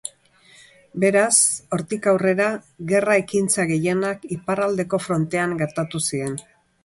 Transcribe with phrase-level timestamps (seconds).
[1.01, 1.33] Beraz,
[1.77, 2.47] hortik aurrera
[2.93, 6.35] gerra ekintza gehienak iparraldeko frontean gertatu ziren.